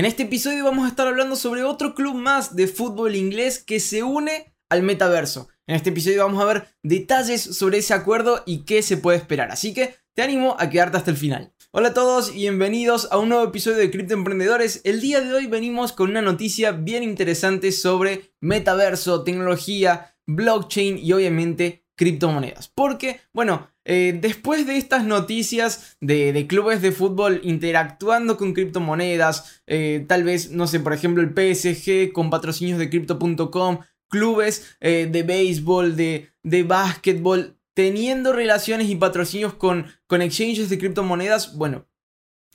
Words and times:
En 0.00 0.06
este 0.06 0.22
episodio 0.22 0.64
vamos 0.64 0.86
a 0.86 0.88
estar 0.88 1.06
hablando 1.06 1.36
sobre 1.36 1.62
otro 1.62 1.94
club 1.94 2.14
más 2.14 2.56
de 2.56 2.66
fútbol 2.68 3.16
inglés 3.16 3.62
que 3.62 3.80
se 3.80 4.02
une 4.02 4.50
al 4.70 4.82
metaverso. 4.82 5.50
En 5.66 5.76
este 5.76 5.90
episodio 5.90 6.24
vamos 6.24 6.42
a 6.42 6.46
ver 6.46 6.68
detalles 6.82 7.42
sobre 7.42 7.76
ese 7.76 7.92
acuerdo 7.92 8.42
y 8.46 8.64
qué 8.64 8.80
se 8.80 8.96
puede 8.96 9.18
esperar, 9.18 9.50
así 9.50 9.74
que 9.74 9.96
te 10.14 10.22
animo 10.22 10.56
a 10.58 10.70
quedarte 10.70 10.96
hasta 10.96 11.10
el 11.10 11.18
final. 11.18 11.52
Hola 11.70 11.88
a 11.88 11.92
todos 11.92 12.34
y 12.34 12.38
bienvenidos 12.38 13.08
a 13.10 13.18
un 13.18 13.28
nuevo 13.28 13.44
episodio 13.44 13.76
de 13.76 13.90
Cripto 13.90 14.14
Emprendedores. 14.14 14.80
El 14.84 15.02
día 15.02 15.20
de 15.20 15.34
hoy 15.34 15.48
venimos 15.48 15.92
con 15.92 16.08
una 16.08 16.22
noticia 16.22 16.72
bien 16.72 17.02
interesante 17.02 17.70
sobre 17.70 18.32
metaverso, 18.40 19.22
tecnología, 19.22 20.16
blockchain 20.26 20.96
y 20.96 21.12
obviamente 21.12 21.79
criptomonedas. 22.00 22.72
Porque, 22.74 23.20
bueno, 23.34 23.68
eh, 23.84 24.18
después 24.18 24.66
de 24.66 24.78
estas 24.78 25.04
noticias 25.04 25.98
de, 26.00 26.46
clubes 26.48 26.80
de 26.80 26.92
fútbol 26.92 27.42
interactuando 27.44 28.38
con 28.38 28.54
criptomonedas, 28.54 29.62
eh, 29.66 30.06
tal 30.08 30.24
vez, 30.24 30.50
no 30.50 30.66
sé, 30.66 30.80
por 30.80 30.94
ejemplo, 30.94 31.22
el 31.22 31.34
PSG 31.34 32.10
con 32.14 32.30
patrocinios 32.30 32.78
de 32.78 32.88
crypto.com, 32.88 33.80
clubes 34.08 34.76
eh, 34.80 35.10
de 35.12 35.22
béisbol, 35.22 35.94
de, 35.94 36.30
de 36.42 36.62
básquetbol, 36.62 37.58
teniendo 37.74 38.32
relaciones 38.32 38.88
y 38.88 38.96
patrocinios 38.96 39.52
con, 39.52 39.84
con 40.06 40.22
exchanges 40.22 40.70
de 40.70 40.78
criptomonedas, 40.78 41.54
bueno, 41.54 41.86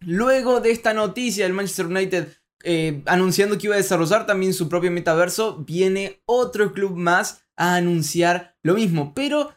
luego 0.00 0.60
de 0.60 0.72
esta 0.72 0.94
noticia 0.94 1.44
del 1.44 1.52
Manchester 1.52 1.86
United 1.86 2.28
anunciando 3.06 3.58
que 3.58 3.66
iba 3.66 3.74
a 3.74 3.78
desarrollar 3.78 4.26
también 4.26 4.54
su 4.54 4.68
propio 4.68 4.90
metaverso, 4.90 5.58
viene 5.58 6.20
otro 6.26 6.72
club 6.72 6.96
más 6.96 7.42
a 7.56 7.76
anunciar 7.76 8.56
lo 8.62 8.74
mismo, 8.74 9.14
pero 9.14 9.52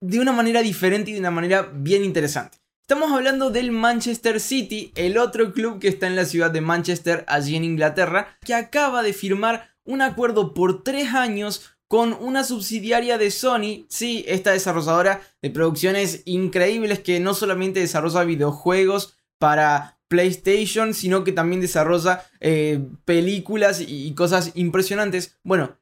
de 0.00 0.20
una 0.20 0.32
manera 0.32 0.62
diferente 0.62 1.10
y 1.10 1.14
de 1.14 1.20
una 1.20 1.30
manera 1.30 1.62
bien 1.72 2.04
interesante. 2.04 2.58
Estamos 2.86 3.12
hablando 3.12 3.50
del 3.50 3.70
Manchester 3.70 4.40
City, 4.40 4.92
el 4.94 5.16
otro 5.16 5.52
club 5.52 5.80
que 5.80 5.88
está 5.88 6.06
en 6.06 6.16
la 6.16 6.26
ciudad 6.26 6.50
de 6.50 6.60
Manchester, 6.60 7.24
allí 7.28 7.56
en 7.56 7.64
Inglaterra, 7.64 8.36
que 8.44 8.54
acaba 8.54 9.02
de 9.02 9.14
firmar 9.14 9.70
un 9.84 10.02
acuerdo 10.02 10.52
por 10.52 10.82
tres 10.82 11.14
años 11.14 11.74
con 11.88 12.12
una 12.12 12.44
subsidiaria 12.44 13.18
de 13.18 13.30
Sony, 13.30 13.86
sí, 13.88 14.24
esta 14.28 14.52
desarrolladora 14.52 15.22
de 15.40 15.50
producciones 15.50 16.22
increíbles 16.24 16.98
que 17.00 17.20
no 17.20 17.34
solamente 17.34 17.80
desarrolla 17.80 18.24
videojuegos 18.24 19.16
para 19.38 19.98
PlayStation, 20.14 20.94
sino 20.94 21.24
que 21.24 21.32
también 21.32 21.60
desarrolla 21.60 22.24
eh, 22.38 22.80
películas 23.04 23.82
y 23.84 24.14
cosas 24.14 24.52
impresionantes. 24.54 25.36
Bueno, 25.42 25.76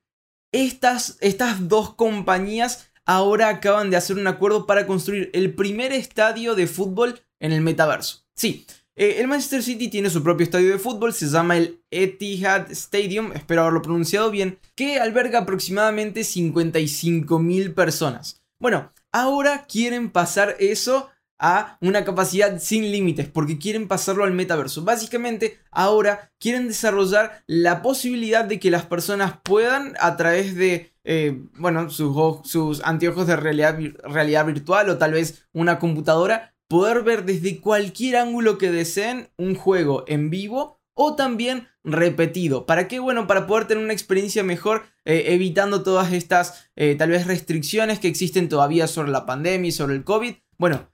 estas, 0.52 1.18
estas 1.20 1.68
dos 1.68 1.92
compañías 1.92 2.90
ahora 3.04 3.50
acaban 3.50 3.90
de 3.90 3.98
hacer 3.98 4.16
un 4.16 4.26
acuerdo 4.26 4.64
para 4.66 4.86
construir 4.86 5.30
el 5.34 5.54
primer 5.54 5.92
estadio 5.92 6.54
de 6.54 6.66
fútbol 6.66 7.20
en 7.40 7.52
el 7.52 7.60
metaverso. 7.60 8.24
Sí, 8.34 8.66
eh, 8.96 9.16
el 9.18 9.28
Manchester 9.28 9.62
City 9.62 9.88
tiene 9.88 10.08
su 10.08 10.22
propio 10.22 10.44
estadio 10.44 10.70
de 10.70 10.78
fútbol, 10.78 11.12
se 11.12 11.28
llama 11.28 11.58
el 11.58 11.82
Etihad 11.90 12.70
Stadium, 12.70 13.32
espero 13.34 13.62
haberlo 13.62 13.82
pronunciado 13.82 14.30
bien, 14.30 14.58
que 14.74 14.98
alberga 14.98 15.40
aproximadamente 15.40 16.22
55.000 16.22 17.74
personas. 17.74 18.40
Bueno, 18.58 18.92
ahora 19.10 19.66
quieren 19.66 20.10
pasar 20.10 20.56
eso 20.58 21.10
a 21.42 21.76
una 21.80 22.04
capacidad 22.04 22.58
sin 22.60 22.92
límites, 22.92 23.28
porque 23.28 23.58
quieren 23.58 23.88
pasarlo 23.88 24.22
al 24.22 24.32
metaverso. 24.32 24.84
Básicamente, 24.84 25.58
ahora 25.72 26.32
quieren 26.38 26.68
desarrollar 26.68 27.42
la 27.48 27.82
posibilidad 27.82 28.44
de 28.44 28.60
que 28.60 28.70
las 28.70 28.86
personas 28.86 29.34
puedan, 29.42 29.94
a 29.98 30.16
través 30.16 30.54
de, 30.54 30.94
eh, 31.02 31.42
bueno, 31.58 31.90
sus, 31.90 32.16
sus, 32.44 32.80
anteojos 32.84 33.26
de 33.26 33.34
realidad, 33.34 33.76
realidad 34.04 34.46
virtual 34.46 34.88
o 34.88 34.98
tal 34.98 35.12
vez 35.12 35.48
una 35.52 35.80
computadora, 35.80 36.54
poder 36.68 37.02
ver 37.02 37.24
desde 37.24 37.60
cualquier 37.60 38.16
ángulo 38.16 38.56
que 38.56 38.70
deseen 38.70 39.28
un 39.36 39.56
juego 39.56 40.04
en 40.06 40.30
vivo 40.30 40.80
o 40.94 41.16
también 41.16 41.66
repetido. 41.82 42.66
¿Para 42.66 42.86
qué? 42.86 43.00
Bueno, 43.00 43.26
para 43.26 43.48
poder 43.48 43.66
tener 43.66 43.82
una 43.82 43.92
experiencia 43.92 44.44
mejor, 44.44 44.84
eh, 45.04 45.24
evitando 45.28 45.82
todas 45.82 46.12
estas 46.12 46.70
eh, 46.76 46.94
tal 46.94 47.10
vez 47.10 47.26
restricciones 47.26 47.98
que 47.98 48.06
existen 48.06 48.48
todavía 48.48 48.86
sobre 48.86 49.10
la 49.10 49.26
pandemia 49.26 49.68
y 49.68 49.72
sobre 49.72 49.96
el 49.96 50.04
COVID. 50.04 50.34
Bueno, 50.58 50.91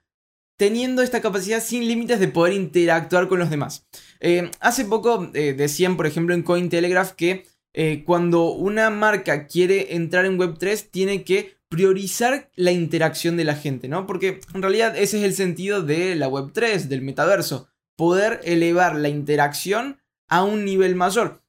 teniendo 0.59 1.01
esta 1.01 1.21
capacidad 1.21 1.63
sin 1.63 1.87
límites 1.87 2.19
de 2.19 2.27
poder 2.27 2.51
interactuar 2.51 3.29
con 3.29 3.39
los 3.39 3.49
demás. 3.49 3.87
Eh, 4.19 4.51
hace 4.59 4.83
poco 4.83 5.31
eh, 5.33 5.53
decían, 5.53 5.95
por 5.95 6.05
ejemplo, 6.05 6.35
en 6.35 6.43
Cointelegraph 6.43 7.13
que 7.13 7.45
eh, 7.73 8.03
cuando 8.05 8.51
una 8.51 8.89
marca 8.89 9.47
quiere 9.47 9.95
entrar 9.95 10.25
en 10.25 10.37
Web3 10.37 10.89
tiene 10.91 11.23
que 11.23 11.55
priorizar 11.69 12.49
la 12.55 12.73
interacción 12.73 13.37
de 13.37 13.45
la 13.45 13.55
gente, 13.55 13.87
¿no? 13.87 14.05
Porque 14.05 14.41
en 14.53 14.61
realidad 14.61 14.97
ese 14.97 15.19
es 15.19 15.23
el 15.23 15.33
sentido 15.33 15.81
de 15.81 16.17
la 16.17 16.27
Web3, 16.27 16.89
del 16.89 17.03
metaverso, 17.03 17.69
poder 17.95 18.41
elevar 18.43 18.95
la 18.95 19.07
interacción 19.07 20.01
a 20.27 20.43
un 20.43 20.65
nivel 20.65 20.93
mayor. 20.95 21.41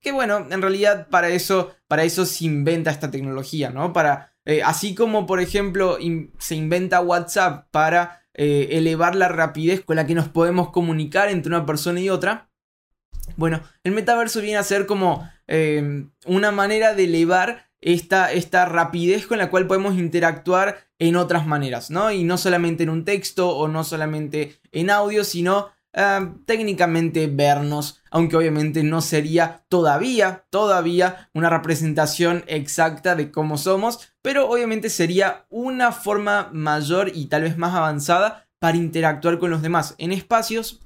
Que 0.00 0.10
bueno, 0.10 0.48
en 0.50 0.60
realidad 0.60 1.06
para 1.08 1.28
eso, 1.28 1.72
para 1.86 2.02
eso 2.02 2.26
se 2.26 2.46
inventa 2.46 2.90
esta 2.90 3.12
tecnología, 3.12 3.70
¿no? 3.70 3.92
Para, 3.92 4.34
así 4.64 4.96
como 4.96 5.24
por 5.26 5.38
ejemplo 5.38 5.98
se 6.38 6.56
inventa 6.56 7.00
WhatsApp 7.00 7.68
para 7.70 8.19
eh, 8.42 8.78
elevar 8.78 9.16
la 9.16 9.28
rapidez 9.28 9.84
con 9.84 9.96
la 9.96 10.06
que 10.06 10.14
nos 10.14 10.30
podemos 10.30 10.70
comunicar 10.70 11.28
entre 11.28 11.50
una 11.50 11.66
persona 11.66 12.00
y 12.00 12.08
otra. 12.08 12.48
Bueno, 13.36 13.60
el 13.84 13.92
metaverso 13.92 14.40
viene 14.40 14.56
a 14.56 14.62
ser 14.62 14.86
como 14.86 15.28
eh, 15.46 16.06
una 16.24 16.50
manera 16.50 16.94
de 16.94 17.04
elevar 17.04 17.68
esta, 17.82 18.32
esta, 18.32 18.64
rapidez 18.64 19.26
con 19.26 19.36
la 19.36 19.50
cual 19.50 19.66
podemos 19.66 19.94
interactuar 19.98 20.88
en 20.98 21.16
otras 21.16 21.46
maneras, 21.46 21.90
¿no? 21.90 22.12
Y 22.12 22.24
no 22.24 22.38
solamente 22.38 22.82
en 22.82 22.88
un 22.88 23.04
texto 23.04 23.50
o 23.50 23.68
no 23.68 23.84
solamente 23.84 24.58
en 24.72 24.88
audio, 24.88 25.22
sino 25.22 25.68
eh, 25.92 26.32
técnicamente 26.46 27.26
vernos, 27.26 28.00
aunque 28.10 28.36
obviamente 28.36 28.82
no 28.82 29.00
sería 29.00 29.64
todavía, 29.68 30.46
todavía 30.50 31.28
una 31.34 31.50
representación 31.50 32.44
exacta 32.46 33.16
de 33.16 33.30
cómo 33.30 33.58
somos, 33.58 34.12
pero 34.22 34.48
obviamente 34.48 34.90
sería 34.90 35.46
una 35.50 35.92
forma 35.92 36.50
mayor 36.52 37.10
y 37.14 37.26
tal 37.26 37.42
vez 37.42 37.56
más 37.58 37.74
avanzada 37.74 38.46
para 38.60 38.76
interactuar 38.76 39.38
con 39.38 39.50
los 39.50 39.62
demás 39.62 39.94
en 39.98 40.12
espacios 40.12 40.80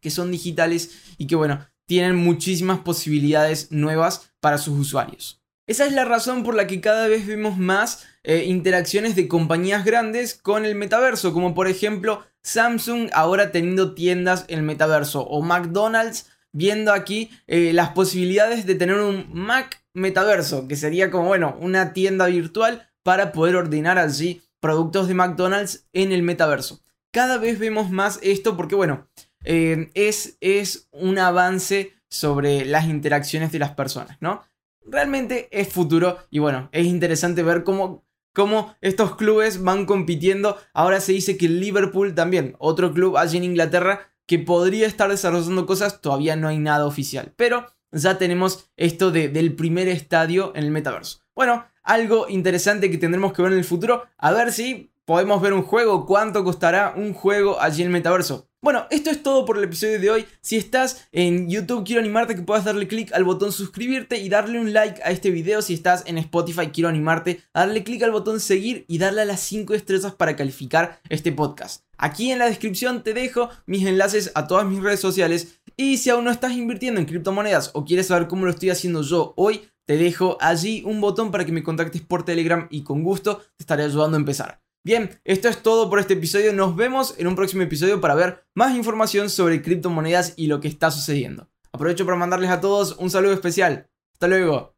que 0.00 0.10
son 0.10 0.30
digitales 0.30 1.14
y 1.18 1.26
que 1.26 1.34
bueno, 1.34 1.66
tienen 1.86 2.16
muchísimas 2.16 2.80
posibilidades 2.80 3.72
nuevas 3.72 4.32
para 4.40 4.58
sus 4.58 4.78
usuarios. 4.78 5.42
Esa 5.66 5.86
es 5.86 5.92
la 5.92 6.04
razón 6.04 6.44
por 6.44 6.54
la 6.54 6.66
que 6.66 6.80
cada 6.80 7.08
vez 7.08 7.26
vemos 7.26 7.56
más 7.56 8.06
eh, 8.24 8.44
interacciones 8.46 9.14
de 9.14 9.28
compañías 9.28 9.84
grandes 9.84 10.34
con 10.34 10.64
el 10.64 10.74
metaverso, 10.74 11.32
como 11.32 11.54
por 11.54 11.68
ejemplo 11.68 12.24
Samsung 12.42 13.10
ahora 13.12 13.52
teniendo 13.52 13.94
tiendas 13.94 14.44
en 14.48 14.58
el 14.58 14.64
metaverso 14.64 15.22
o 15.22 15.42
McDonald's 15.42 16.26
viendo 16.54 16.92
aquí 16.92 17.30
eh, 17.46 17.72
las 17.72 17.90
posibilidades 17.90 18.64
de 18.64 18.76
tener 18.76 19.00
un 19.00 19.26
Mac 19.32 19.84
metaverso, 19.92 20.66
que 20.68 20.76
sería 20.76 21.10
como, 21.10 21.26
bueno, 21.26 21.56
una 21.60 21.92
tienda 21.92 22.26
virtual 22.26 22.88
para 23.02 23.32
poder 23.32 23.56
ordenar 23.56 23.98
allí 23.98 24.42
productos 24.60 25.08
de 25.08 25.14
McDonald's 25.14 25.86
en 25.92 26.12
el 26.12 26.22
metaverso. 26.22 26.80
Cada 27.10 27.38
vez 27.38 27.58
vemos 27.58 27.90
más 27.90 28.18
esto 28.22 28.56
porque, 28.56 28.76
bueno, 28.76 29.08
eh, 29.44 29.90
es, 29.94 30.38
es 30.40 30.88
un 30.92 31.18
avance 31.18 31.92
sobre 32.08 32.64
las 32.64 32.86
interacciones 32.86 33.52
de 33.52 33.58
las 33.58 33.72
personas, 33.72 34.16
¿no? 34.20 34.42
Realmente 34.86 35.48
es 35.50 35.68
futuro 35.68 36.18
y 36.30 36.38
bueno, 36.38 36.68
es 36.72 36.86
interesante 36.86 37.42
ver 37.42 37.64
cómo, 37.64 38.04
cómo 38.34 38.74
estos 38.82 39.16
clubes 39.16 39.62
van 39.62 39.86
compitiendo. 39.86 40.58
Ahora 40.74 41.00
se 41.00 41.12
dice 41.12 41.38
que 41.38 41.48
Liverpool 41.48 42.14
también, 42.14 42.54
otro 42.58 42.92
club 42.92 43.16
allí 43.16 43.38
en 43.38 43.44
Inglaterra, 43.44 44.10
que 44.26 44.38
podría 44.38 44.86
estar 44.86 45.08
desarrollando 45.08 45.64
cosas, 45.64 46.02
todavía 46.02 46.36
no 46.36 46.48
hay 46.48 46.58
nada 46.58 46.86
oficial. 46.86 47.32
Pero 47.36 47.66
ya 47.92 48.18
tenemos 48.18 48.70
esto 48.76 49.10
del 49.10 49.54
primer 49.54 49.88
estadio 49.88 50.52
en 50.54 50.64
el 50.64 50.70
metaverso. 50.70 51.20
Bueno, 51.34 51.64
algo 51.82 52.28
interesante 52.28 52.90
que 52.90 52.98
tendremos 52.98 53.32
que 53.32 53.42
ver 53.42 53.52
en 53.52 53.58
el 53.58 53.64
futuro. 53.64 54.04
A 54.18 54.32
ver 54.32 54.52
si 54.52 54.90
podemos 55.04 55.40
ver 55.42 55.52
un 55.52 55.62
juego, 55.62 56.06
cuánto 56.06 56.44
costará 56.44 56.94
un 56.96 57.14
juego 57.14 57.60
allí 57.60 57.82
en 57.82 57.88
el 57.88 57.92
metaverso. 57.92 58.48
Bueno, 58.64 58.86
esto 58.90 59.10
es 59.10 59.22
todo 59.22 59.44
por 59.44 59.58
el 59.58 59.64
episodio 59.64 60.00
de 60.00 60.10
hoy. 60.10 60.26
Si 60.40 60.56
estás 60.56 61.06
en 61.12 61.50
YouTube, 61.50 61.84
quiero 61.84 62.00
animarte 62.00 62.32
a 62.32 62.36
que 62.36 62.42
puedas 62.42 62.64
darle 62.64 62.88
clic 62.88 63.12
al 63.12 63.22
botón 63.22 63.52
suscribirte 63.52 64.16
y 64.16 64.30
darle 64.30 64.58
un 64.58 64.72
like 64.72 65.02
a 65.02 65.10
este 65.10 65.30
video. 65.30 65.60
Si 65.60 65.74
estás 65.74 66.02
en 66.06 66.16
Spotify, 66.16 66.68
quiero 66.68 66.88
animarte 66.88 67.42
a 67.52 67.60
darle 67.60 67.84
clic 67.84 68.02
al 68.02 68.12
botón 68.12 68.40
seguir 68.40 68.86
y 68.88 68.96
darle 68.96 69.20
a 69.20 69.26
las 69.26 69.40
5 69.40 69.74
estrellas 69.74 70.14
para 70.14 70.34
calificar 70.34 70.98
este 71.10 71.30
podcast. 71.30 71.84
Aquí 71.98 72.30
en 72.30 72.38
la 72.38 72.46
descripción 72.46 73.02
te 73.02 73.12
dejo 73.12 73.50
mis 73.66 73.84
enlaces 73.84 74.32
a 74.34 74.46
todas 74.46 74.64
mis 74.64 74.82
redes 74.82 75.00
sociales. 75.00 75.60
Y 75.76 75.98
si 75.98 76.08
aún 76.08 76.24
no 76.24 76.30
estás 76.30 76.52
invirtiendo 76.52 77.00
en 77.00 77.06
criptomonedas 77.06 77.70
o 77.74 77.84
quieres 77.84 78.06
saber 78.06 78.28
cómo 78.28 78.46
lo 78.46 78.50
estoy 78.50 78.70
haciendo 78.70 79.02
yo 79.02 79.34
hoy, 79.36 79.68
te 79.84 79.98
dejo 79.98 80.38
allí 80.40 80.82
un 80.86 81.02
botón 81.02 81.30
para 81.30 81.44
que 81.44 81.52
me 81.52 81.62
contactes 81.62 82.00
por 82.00 82.24
Telegram 82.24 82.66
y 82.70 82.82
con 82.82 83.02
gusto 83.02 83.42
te 83.58 83.64
estaré 83.64 83.84
ayudando 83.84 84.16
a 84.16 84.20
empezar. 84.20 84.63
Bien, 84.86 85.18
esto 85.24 85.48
es 85.48 85.62
todo 85.62 85.88
por 85.88 85.98
este 85.98 86.12
episodio. 86.12 86.52
Nos 86.52 86.76
vemos 86.76 87.14
en 87.16 87.26
un 87.26 87.36
próximo 87.36 87.62
episodio 87.62 88.02
para 88.02 88.14
ver 88.14 88.44
más 88.52 88.76
información 88.76 89.30
sobre 89.30 89.62
criptomonedas 89.62 90.34
y 90.36 90.46
lo 90.46 90.60
que 90.60 90.68
está 90.68 90.90
sucediendo. 90.90 91.48
Aprovecho 91.72 92.04
para 92.04 92.18
mandarles 92.18 92.50
a 92.50 92.60
todos 92.60 92.94
un 92.98 93.08
saludo 93.08 93.32
especial. 93.32 93.88
Hasta 94.12 94.28
luego. 94.28 94.73